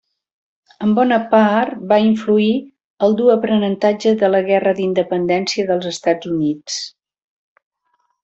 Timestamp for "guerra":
4.49-4.73